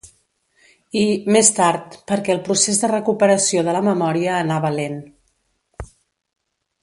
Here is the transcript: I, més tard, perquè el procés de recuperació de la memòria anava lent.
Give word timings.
I, 1.01 1.01
més 1.35 1.51
tard, 1.57 1.97
perquè 2.11 2.33
el 2.35 2.41
procés 2.47 2.81
de 2.85 2.89
recuperació 2.93 3.63
de 3.69 3.77
la 3.77 3.83
memòria 3.89 4.35
anava 4.39 4.73
lent. 4.81 4.99